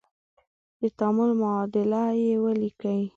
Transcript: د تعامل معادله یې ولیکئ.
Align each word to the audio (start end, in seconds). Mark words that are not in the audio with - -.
د 0.79 0.81
تعامل 0.97 1.29
معادله 1.41 2.03
یې 2.21 2.33
ولیکئ. 2.43 3.01